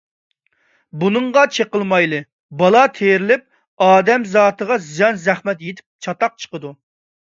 [1.03, 2.23] بۇنىڭغا چېقىلمايلى،
[2.63, 3.47] بالا تېرىلىپ،
[3.91, 6.79] ئادەمزاتقا زىيان- زەخمەت يېتىپ، چاتاق چىقىدۇ.